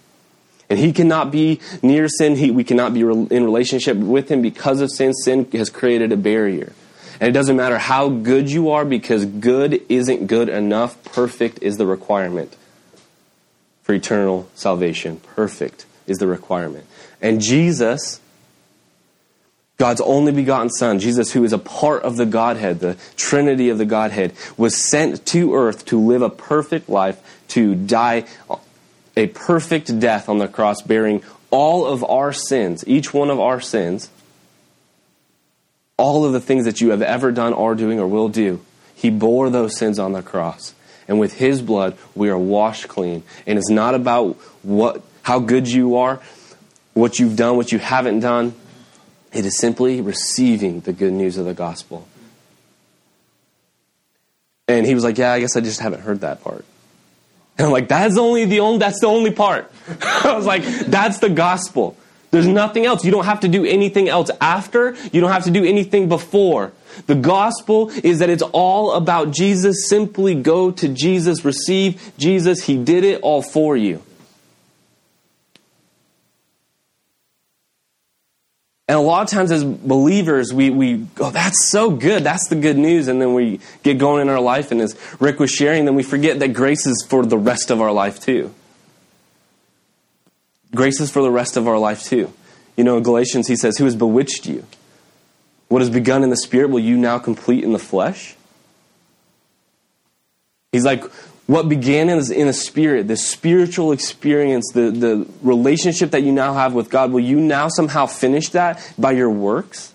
[0.73, 2.35] And He cannot be near sin.
[2.35, 5.13] He, we cannot be in relationship with Him because of sin.
[5.13, 6.73] Sin has created a barrier.
[7.19, 11.03] And it doesn't matter how good you are because good isn't good enough.
[11.03, 12.57] Perfect is the requirement
[13.83, 15.17] for eternal salvation.
[15.17, 16.87] Perfect is the requirement.
[17.21, 18.19] And Jesus,
[19.77, 23.77] God's only begotten Son, Jesus, who is a part of the Godhead, the Trinity of
[23.77, 28.25] the Godhead, was sent to earth to live a perfect life, to die
[29.15, 33.61] a perfect death on the cross, bearing all of our sins, each one of our
[33.61, 34.09] sins,
[35.97, 38.63] all of the things that you have ever done, are doing, or will do.
[38.95, 40.73] He bore those sins on the cross.
[41.07, 43.23] And with his blood, we are washed clean.
[43.45, 46.21] And it's not about what, how good you are,
[46.93, 48.55] what you've done, what you haven't done.
[49.31, 52.07] It is simply receiving the good news of the gospel.
[54.67, 56.65] And he was like, Yeah, I guess I just haven't heard that part.
[57.57, 59.71] And I'm like, that's only the only that's the only part.
[60.01, 61.97] I was like, that's the gospel.
[62.31, 63.05] There's nothing else.
[63.05, 64.95] You don't have to do anything else after.
[65.11, 66.71] You don't have to do anything before.
[67.05, 69.87] The gospel is that it's all about Jesus.
[69.87, 72.63] Simply go to Jesus, receive Jesus.
[72.63, 74.01] He did it all for you.
[78.87, 82.23] And a lot of times as believers, we, we go, that's so good.
[82.23, 83.07] That's the good news.
[83.07, 84.71] And then we get going in our life.
[84.71, 87.79] And as Rick was sharing, then we forget that grace is for the rest of
[87.79, 88.53] our life too.
[90.75, 92.33] Grace is for the rest of our life too.
[92.75, 94.65] You know, in Galatians, he says, Who has bewitched you?
[95.69, 98.35] What has begun in the spirit will you now complete in the flesh?
[100.71, 101.03] He's like,
[101.45, 106.53] what began in, in the spirit, the spiritual experience, the, the relationship that you now
[106.53, 109.93] have with God, will you now somehow finish that by your works?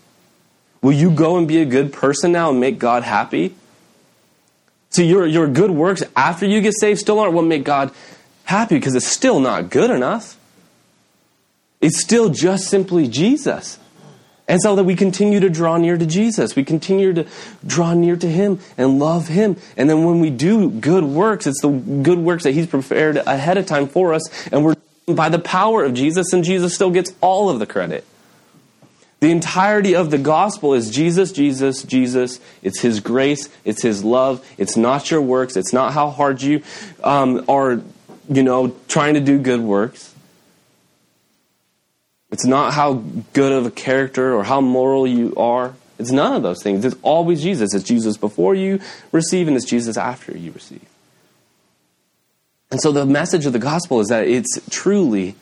[0.82, 3.54] Will you go and be a good person now and make God happy?
[4.90, 7.92] See, your, your good works after you get saved still aren't what make God
[8.44, 10.36] happy because it's still not good enough.
[11.80, 13.78] It's still just simply Jesus.
[14.48, 16.56] And so that we continue to draw near to Jesus.
[16.56, 17.26] We continue to
[17.66, 19.56] draw near to Him and love Him.
[19.76, 23.58] And then when we do good works, it's the good works that He's prepared ahead
[23.58, 24.48] of time for us.
[24.48, 24.74] And we're
[25.06, 28.04] by the power of Jesus, and Jesus still gets all of the credit.
[29.20, 32.40] The entirety of the gospel is Jesus, Jesus, Jesus.
[32.62, 33.48] It's His grace.
[33.64, 34.46] It's His love.
[34.58, 35.56] It's not your works.
[35.56, 36.62] It's not how hard you
[37.02, 37.80] um, are,
[38.28, 40.14] you know, trying to do good works.
[42.30, 42.94] It's not how
[43.32, 45.74] good of a character or how moral you are.
[45.98, 46.84] It's none of those things.
[46.84, 47.74] It's always Jesus.
[47.74, 50.86] It's Jesus before you receive, and it's Jesus after you receive.
[52.70, 55.34] And so the message of the gospel is that it's truly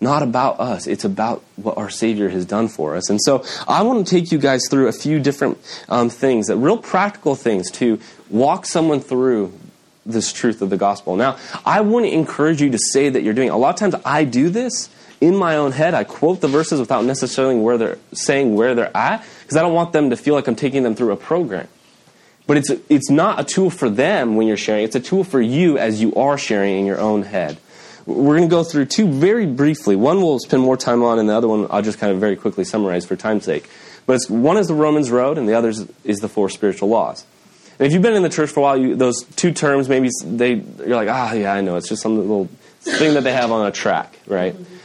[0.00, 0.86] not about us.
[0.86, 3.10] It's about what our Savior has done for us.
[3.10, 6.56] And so I want to take you guys through a few different um, things, that
[6.56, 9.52] real practical things to walk someone through
[10.06, 11.16] this truth of the gospel.
[11.16, 13.48] Now, I want to encourage you to say that you're doing.
[13.48, 13.52] It.
[13.52, 14.88] A lot of times I do this
[15.20, 18.96] in my own head, I quote the verses without necessarily where they're saying where they're
[18.96, 21.68] at, because I don't want them to feel like I'm taking them through a program.
[22.46, 25.40] But it's, it's not a tool for them when you're sharing, it's a tool for
[25.40, 27.58] you as you are sharing in your own head.
[28.06, 29.94] We're going to go through two very briefly.
[29.94, 32.36] One we'll spend more time on, and the other one I'll just kind of very
[32.36, 33.68] quickly summarize for time's sake.
[34.06, 35.68] But one is the Romans Road, and the other
[36.04, 37.26] is the four spiritual laws.
[37.78, 40.08] And if you've been in the church for a while, you, those two terms maybe
[40.24, 41.76] they you're like, ah, yeah, I know.
[41.76, 42.48] It's just some little
[42.80, 44.54] thing that they have on a track, right?
[44.54, 44.77] Mm-hmm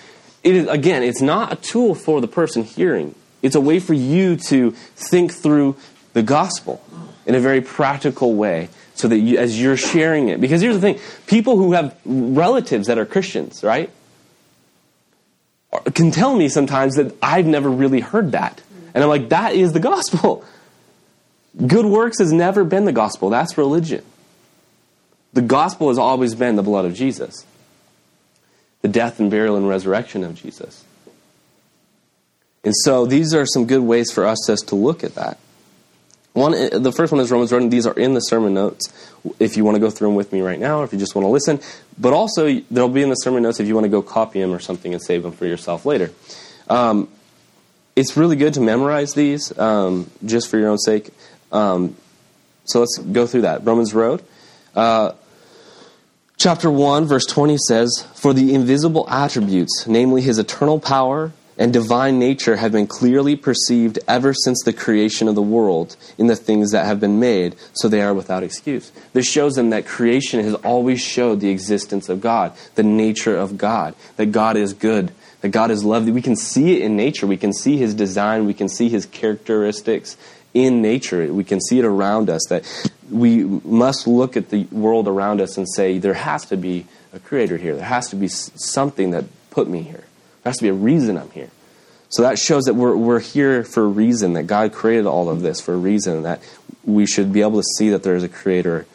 [0.43, 3.15] it is, again, it's not a tool for the person hearing.
[3.41, 5.77] It's a way for you to think through
[6.13, 6.83] the gospel
[7.25, 10.81] in a very practical way so that you, as you're sharing it, because here's the
[10.81, 13.89] thing people who have relatives that are Christians, right,
[15.93, 18.61] can tell me sometimes that I've never really heard that.
[18.93, 20.45] And I'm like, that is the gospel.
[21.65, 24.03] Good works has never been the gospel, that's religion.
[25.33, 27.45] The gospel has always been the blood of Jesus
[28.83, 30.83] the death and burial and resurrection of Jesus.
[32.63, 35.39] And so these are some good ways for us just to look at that.
[36.33, 38.91] One, the first one is Romans Road, and these are in the sermon notes
[39.39, 41.15] if you want to go through them with me right now, or if you just
[41.15, 41.59] want to listen.
[41.97, 44.51] But also, they'll be in the sermon notes if you want to go copy them
[44.51, 46.11] or something and save them for yourself later.
[46.67, 47.07] Um,
[47.95, 51.11] it's really good to memorize these um, just for your own sake.
[51.51, 51.95] Um,
[52.65, 53.63] so let's go through that.
[53.63, 54.23] Romans Road.
[54.75, 55.11] Uh,
[56.43, 62.19] Chapter 1, verse 20 says, For the invisible attributes, namely his eternal power and divine
[62.19, 66.71] nature have been clearly perceived ever since the creation of the world in the things
[66.71, 68.91] that have been made, so they are without excuse.
[69.13, 73.57] This shows them that creation has always showed the existence of God, the nature of
[73.57, 76.09] God, that God is good, that God is love.
[76.09, 77.25] We can see it in nature.
[77.25, 78.45] We can see His design.
[78.45, 80.17] We can see His characteristics
[80.53, 81.33] in nature.
[81.33, 82.45] We can see it around us.
[82.49, 82.63] That
[83.09, 87.19] we must look at the world around us and say, there has to be a
[87.19, 87.75] creator here.
[87.75, 90.03] There has to be something that put me here.
[90.43, 91.49] There has to be a reason I'm here.
[92.09, 95.41] So that shows that we're, we're here for a reason, that God created all of
[95.41, 96.43] this for a reason, that
[96.83, 98.85] we should be able to see that there is a creator.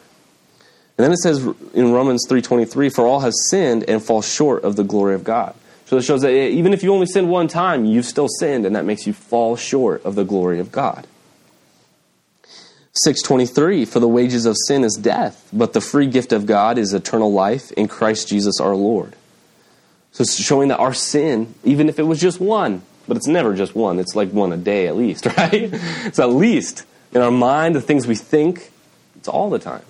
[0.97, 4.77] And then it says in Romans 3.23, for all have sinned and fall short of
[4.77, 5.53] the glory of God.
[5.87, 8.65] So it shows that eh, even if you only sin one time, you've still sinned,
[8.65, 11.07] and that makes you fall short of the glory of God.
[12.93, 16.93] 623 For the wages of sin is death, but the free gift of God is
[16.93, 19.15] eternal life in Christ Jesus our Lord.
[20.11, 23.53] So it's showing that our sin, even if it was just one, but it's never
[23.55, 25.69] just one, it's like one a day at least, right?
[26.05, 28.71] it's at least in our mind, the things we think,
[29.15, 29.83] it's all the time.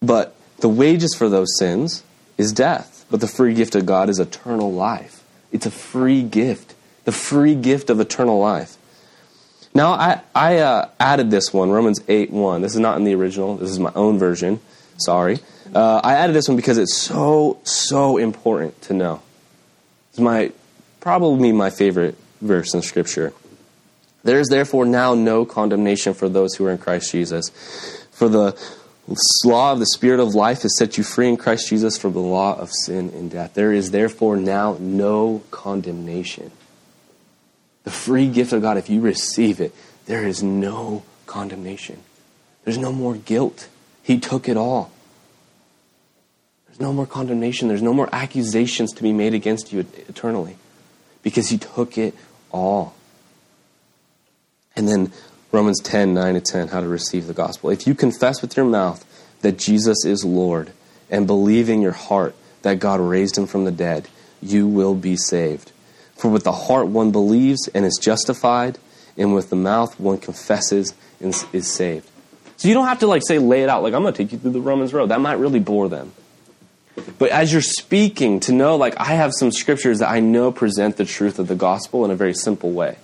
[0.00, 2.02] But the wages for those sins
[2.38, 3.04] is death.
[3.10, 5.24] But the free gift of God is eternal life.
[5.50, 8.76] It's a free gift, the free gift of eternal life.
[9.72, 12.62] Now, I, I uh, added this one, Romans 8 1.
[12.62, 14.60] This is not in the original, this is my own version.
[14.98, 15.38] Sorry.
[15.74, 19.22] Uh, I added this one because it's so, so important to know.
[20.10, 20.52] It's my,
[20.98, 23.32] probably my favorite verse in Scripture.
[24.24, 27.50] There is therefore now no condemnation for those who are in Christ Jesus.
[28.10, 28.58] For the
[29.44, 32.20] law of the Spirit of life has set you free in Christ Jesus from the
[32.20, 33.54] law of sin and death.
[33.54, 36.50] There is therefore now no condemnation.
[37.90, 39.74] The free gift of God, if you receive it,
[40.06, 41.98] there is no condemnation.
[42.62, 43.68] There's no more guilt.
[44.04, 44.92] He took it all.
[46.68, 47.66] There's no more condemnation.
[47.66, 50.56] There's no more accusations to be made against you eternally
[51.24, 52.14] because He took it
[52.52, 52.94] all.
[54.76, 55.12] And then
[55.50, 57.70] Romans 10, 9 to 10, how to receive the gospel.
[57.70, 59.04] If you confess with your mouth
[59.40, 60.70] that Jesus is Lord
[61.10, 64.06] and believe in your heart that God raised him from the dead,
[64.40, 65.72] you will be saved.
[66.20, 68.78] For with the heart one believes and is justified,
[69.16, 72.08] and with the mouth one confesses and is saved.
[72.58, 74.32] So you don't have to like say lay it out like I'm going to take
[74.32, 75.08] you through the Romans road.
[75.08, 76.12] That might really bore them.
[77.18, 80.98] But as you're speaking to know like I have some scriptures that I know present
[80.98, 82.98] the truth of the gospel in a very simple way.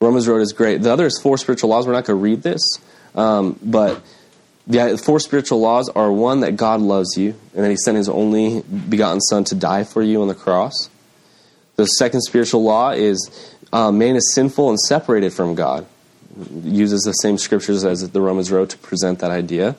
[0.00, 0.82] Romans Road is great.
[0.82, 1.86] The other is four spiritual laws.
[1.86, 2.62] We're not going to read this,
[3.14, 4.02] um, but
[4.66, 8.08] the four spiritual laws are one that God loves you and that He sent His
[8.08, 10.90] only begotten Son to die for you on the cross.
[11.76, 15.86] The second spiritual law is uh, man is sinful and separated from God.
[16.64, 19.76] uses the same scriptures as the Romans road to present that idea.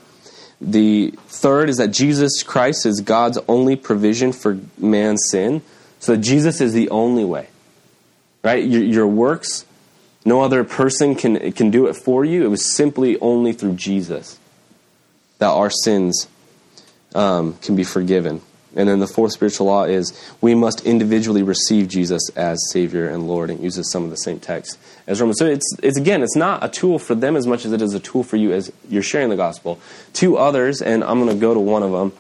[0.62, 5.62] The third is that Jesus Christ is God's only provision for man's sin.
[6.00, 7.47] So that Jesus is the only way.
[8.43, 8.63] Right?
[8.63, 9.65] Your, your works
[10.23, 12.43] no other person can, can do it for you.
[12.43, 14.38] It was simply only through Jesus
[15.39, 16.28] that our sins
[17.15, 18.41] um, can be forgiven.
[18.76, 23.28] And then the fourth spiritual law is we must individually receive Jesus as Savior and
[23.28, 25.39] Lord, and uses some of the same text as Romans.
[25.39, 27.95] So it's, it's again, it's not a tool for them as much as it is
[27.95, 29.80] a tool for you as you're sharing the gospel.
[30.13, 32.13] Two others, and I'm going to go to one of them.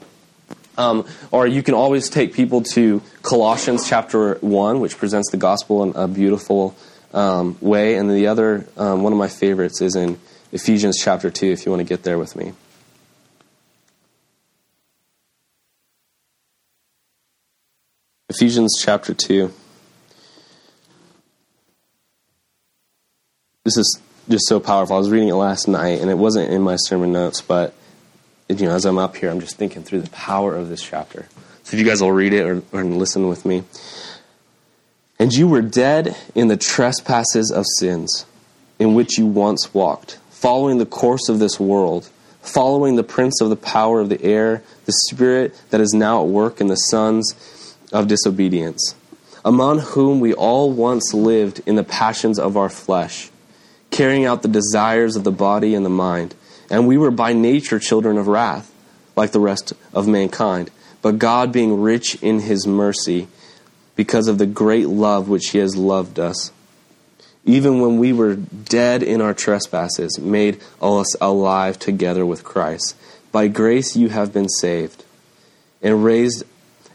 [0.79, 5.83] Um, or you can always take people to Colossians chapter 1, which presents the gospel
[5.83, 6.75] in a beautiful
[7.13, 7.95] um, way.
[7.95, 10.19] And the other, um, one of my favorites, is in
[10.51, 12.53] Ephesians chapter 2, if you want to get there with me.
[18.39, 19.51] Ephesians chapter 2.
[23.63, 24.95] This is just so powerful.
[24.95, 27.73] I was reading it last night, and it wasn't in my sermon notes, but
[28.47, 31.25] you know, as I'm up here, I'm just thinking through the power of this chapter.
[31.63, 33.63] So if you guys will read it or, or listen with me.
[35.17, 38.27] And you were dead in the trespasses of sins
[38.77, 42.07] in which you once walked, following the course of this world,
[42.43, 46.27] following the prince of the power of the air, the spirit that is now at
[46.27, 47.33] work in the sons
[47.91, 48.95] of disobedience,
[49.45, 53.29] among whom we all once lived in the passions of our flesh,
[53.91, 56.35] carrying out the desires of the body and the mind.
[56.69, 58.73] And we were by nature children of wrath,
[59.15, 60.69] like the rest of mankind.
[61.01, 63.27] But God, being rich in his mercy,
[63.95, 66.51] because of the great love which he has loved us.
[67.45, 72.95] Even when we were dead in our trespasses, made us alive together with Christ.
[73.31, 75.05] By grace you have been saved,
[75.81, 76.43] and raised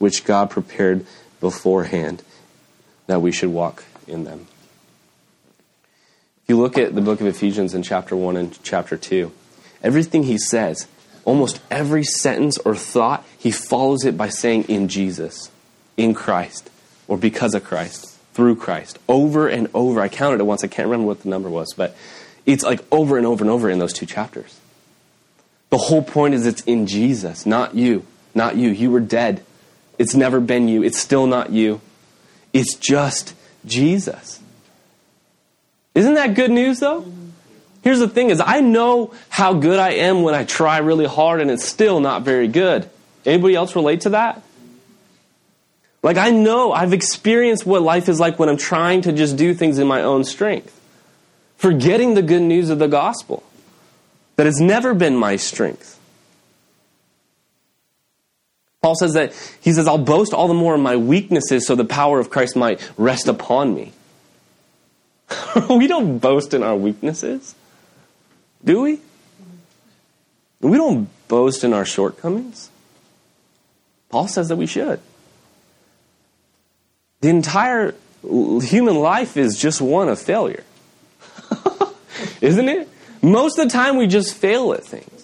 [0.00, 1.06] which God prepared
[1.40, 2.24] beforehand
[3.06, 4.46] that we should walk in them.
[6.42, 9.30] If you look at the book of Ephesians in chapter 1 and chapter 2,
[9.82, 10.88] everything he says,
[11.24, 15.50] almost every sentence or thought, he follows it by saying, in Jesus,
[15.96, 16.70] in Christ,
[17.06, 20.00] or because of Christ, through Christ, over and over.
[20.00, 21.94] I counted it once, I can't remember what the number was, but
[22.46, 24.58] it's like over and over and over in those two chapters.
[25.68, 28.06] The whole point is it's in Jesus, not you.
[28.34, 28.70] Not you.
[28.70, 29.44] You were dead.
[30.00, 30.82] It's never been you.
[30.82, 31.82] It's still not you.
[32.54, 33.34] It's just
[33.66, 34.40] Jesus.
[35.94, 37.04] Isn't that good news though?
[37.82, 41.42] Here's the thing is I know how good I am when I try really hard
[41.42, 42.88] and it's still not very good.
[43.26, 44.42] Anybody else relate to that?
[46.02, 49.52] Like I know I've experienced what life is like when I'm trying to just do
[49.52, 50.80] things in my own strength.
[51.58, 53.42] Forgetting the good news of the gospel.
[54.36, 55.99] That has never been my strength.
[58.82, 61.84] Paul says that he says, I'll boast all the more in my weaknesses so the
[61.84, 63.92] power of Christ might rest upon me.
[65.70, 67.54] we don't boast in our weaknesses,
[68.64, 69.00] do we?
[70.60, 72.70] We don't boast in our shortcomings.
[74.08, 75.00] Paul says that we should.
[77.20, 80.64] The entire human life is just one of failure.
[82.40, 82.88] Isn't it?
[83.22, 85.19] Most of the time we just fail at things.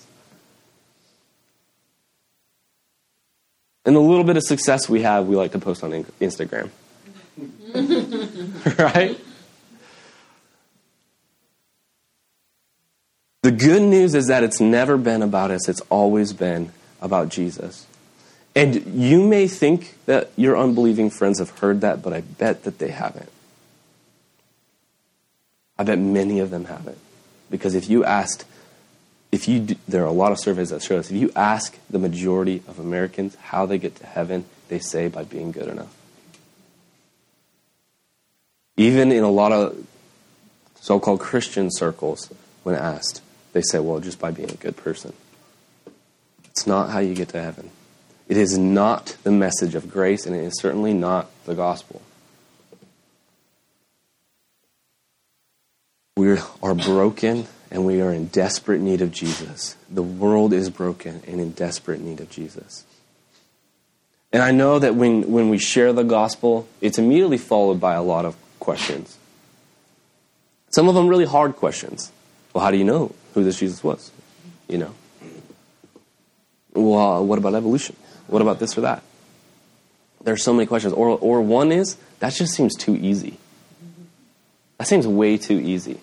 [3.86, 6.70] And the little bit of success we have, we like to post on Instagram.
[8.78, 9.18] right?
[13.42, 17.86] The good news is that it's never been about us, it's always been about Jesus.
[18.56, 22.78] And you may think that your unbelieving friends have heard that, but I bet that
[22.80, 23.30] they haven't.
[25.78, 26.98] I bet many of them haven't.
[27.50, 28.44] Because if you asked
[29.32, 31.10] if you do, there are a lot of surveys that show this.
[31.10, 35.24] if you ask the majority of Americans how they get to heaven, they say by
[35.24, 35.94] being good enough.
[38.76, 39.86] Even in a lot of
[40.80, 43.22] so-called Christian circles, when asked,
[43.52, 45.12] they say, "Well, just by being a good person."
[46.46, 47.70] It's not how you get to heaven.
[48.28, 52.02] It is not the message of grace, and it is certainly not the gospel.
[56.16, 59.76] We are broken and we are in desperate need of Jesus.
[59.90, 62.84] The world is broken and in desperate need of Jesus.
[64.32, 68.02] And I know that when, when we share the gospel, it's immediately followed by a
[68.02, 69.16] lot of questions.
[70.70, 72.12] Some of them really hard questions.
[72.52, 74.10] Well, how do you know who this Jesus was?
[74.68, 74.94] You know?
[76.74, 77.96] Well, what about evolution?
[78.26, 79.02] What about this or that?
[80.22, 80.92] There are so many questions.
[80.92, 83.38] Or, or one is, that just seems too easy.
[84.78, 86.00] That seems way too easy.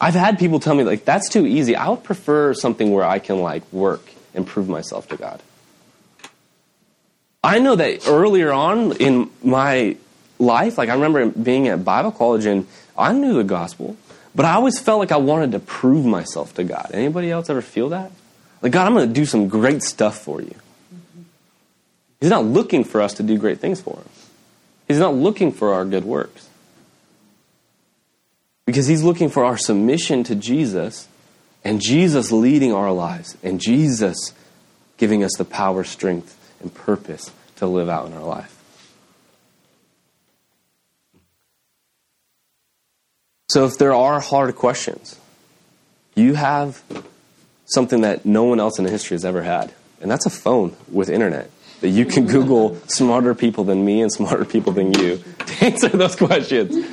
[0.00, 1.74] I've had people tell me like that's too easy.
[1.74, 5.42] I would prefer something where I can like work and prove myself to God.
[7.42, 9.96] I know that earlier on in my
[10.38, 13.96] life, like I remember being at Bible college and I knew the gospel,
[14.34, 16.90] but I always felt like I wanted to prove myself to God.
[16.92, 18.12] Anybody else ever feel that?
[18.62, 20.54] Like God, I'm going to do some great stuff for you.
[22.20, 24.08] He's not looking for us to do great things for him.
[24.88, 26.47] He's not looking for our good works.
[28.68, 31.08] Because he's looking for our submission to Jesus
[31.64, 34.34] and Jesus leading our lives and Jesus
[34.98, 38.54] giving us the power, strength, and purpose to live out in our life.
[43.48, 45.18] So if there are hard questions,
[46.14, 46.82] you have
[47.64, 51.08] something that no one else in history has ever had, and that's a phone with
[51.08, 51.50] internet
[51.80, 55.88] that you can Google smarter people than me and smarter people than you to answer
[55.88, 56.86] those questions.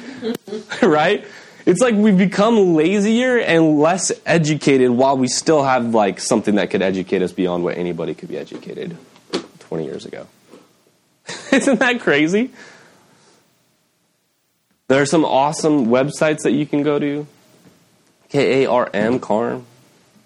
[0.81, 1.25] right?
[1.65, 6.69] It's like we've become lazier and less educated while we still have like something that
[6.69, 8.95] could educate us beyond what anybody could be educated
[9.59, 10.27] 20 years ago.
[11.51, 12.51] Isn't that crazy?
[14.87, 17.25] There are some awesome websites that you can go to.
[18.29, 19.65] K A R M, KARM.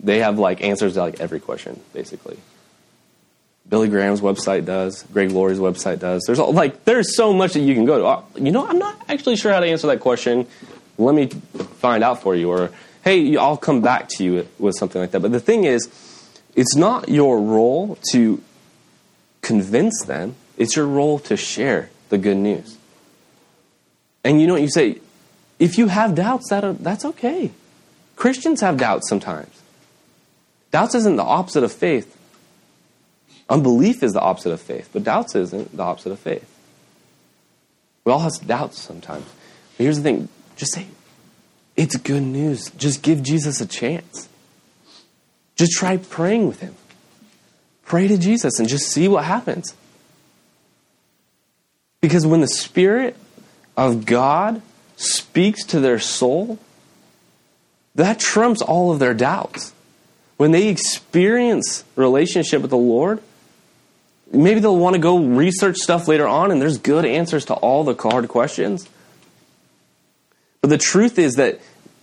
[0.01, 2.37] They have like answers to like every question, basically.
[3.69, 5.03] Billy Graham's website does.
[5.13, 6.23] Greg Laurie's website does.
[6.25, 8.05] There's all, like there's so much that you can go to.
[8.05, 10.47] Uh, you know, I'm not actually sure how to answer that question
[10.99, 12.71] let me find out for you, or
[13.03, 15.21] hey, I'll come back to you with something like that.
[15.21, 15.89] But the thing is,
[16.55, 18.41] it's not your role to
[19.41, 22.77] convince them, it's your role to share the good news.
[24.23, 24.99] And you know what you say?
[25.57, 27.51] If you have doubts, that that's okay.
[28.15, 29.61] Christians have doubts sometimes.
[30.71, 32.15] Doubts isn't the opposite of faith.
[33.49, 36.47] Unbelief is the opposite of faith, but doubts isn't the opposite of faith.
[38.03, 39.25] We all have doubts sometimes.
[39.77, 40.29] But here's the thing
[40.59, 40.85] just say,
[41.77, 42.69] it's good news.
[42.71, 44.27] Just give Jesus a chance.
[45.55, 46.75] Just try praying with him.
[47.85, 49.73] Pray to Jesus and just see what happens.
[52.01, 53.15] Because when the Spirit
[53.77, 54.61] of God
[54.97, 56.59] speaks to their soul,
[57.95, 59.73] that trumps all of their doubts.
[60.35, 63.21] When they experience relationship with the Lord,
[64.33, 67.85] maybe they'll want to go research stuff later on and there's good answers to all
[67.85, 68.89] the hard questions.
[70.61, 71.59] But the truth is that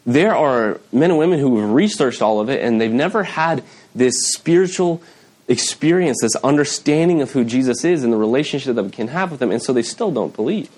[0.07, 3.63] there are men and women who have researched all of it and they've never had
[3.95, 5.03] this spiritual
[5.49, 9.43] experience, this understanding of who Jesus is and the relationship that we can have with
[9.43, 10.71] him, and so they still don't believe.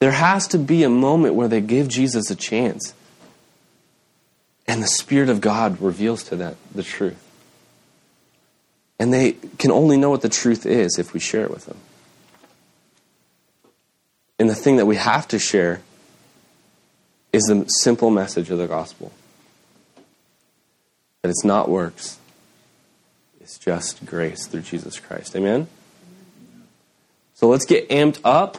[0.00, 2.94] There has to be a moment where they give Jesus a chance.
[4.66, 7.22] And the Spirit of God reveals to them the truth.
[8.98, 11.76] And they can only know what the truth is if we share it with them.
[14.42, 15.82] And the thing that we have to share
[17.32, 19.12] is the simple message of the gospel
[21.22, 22.18] that it's not works,
[23.40, 25.36] it's just grace through Jesus Christ.
[25.36, 25.68] Amen?
[27.34, 28.58] So let's get amped up.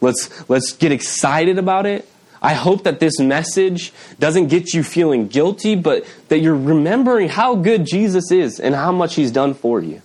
[0.00, 2.08] Let's, let's get excited about it.
[2.40, 7.56] I hope that this message doesn't get you feeling guilty, but that you're remembering how
[7.56, 10.00] good Jesus is and how much he's done for you.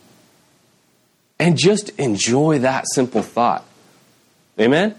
[1.39, 3.63] And just enjoy that simple thought.
[4.59, 4.95] Amen?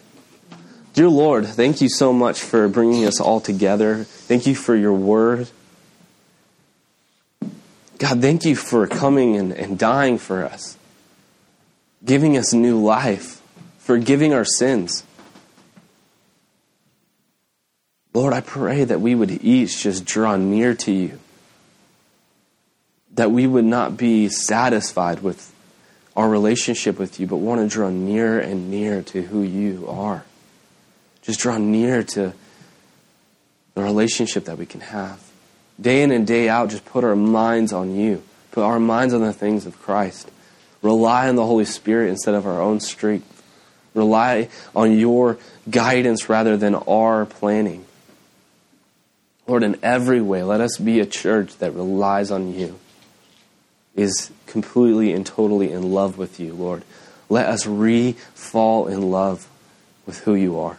[0.97, 4.05] Dear Lord, thank you so much for bringing us all together.
[4.05, 5.47] Thank you for your word.
[7.99, 10.79] God, thank you for coming and, and dying for us,
[12.03, 13.43] giving us new life,
[13.77, 15.05] forgiving our sins.
[18.15, 21.21] Lord, I pray that we would each just draw near to you,
[23.13, 25.53] that we would not be satisfied with
[26.17, 30.25] our relationship with you, but want to draw near and near to who you are.
[31.27, 32.33] Just draw near to
[33.75, 35.21] the relationship that we can have
[35.81, 38.23] day in and day out, just put our minds on you,
[38.53, 40.31] put our minds on the things of Christ.
[40.83, 43.33] Rely on the Holy Spirit instead of our own strength.
[43.95, 47.85] Rely on your guidance rather than our planning.
[49.47, 52.79] Lord, in every way, let us be a church that relies on you,
[53.95, 56.85] is completely and totally in love with you, Lord.
[57.29, 59.49] Let us re fall in love
[60.05, 60.79] with who you are.